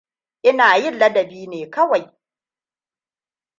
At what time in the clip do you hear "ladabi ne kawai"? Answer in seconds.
0.99-2.07